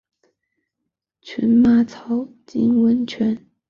[1.21, 3.51] 群马草津温泉部比赛。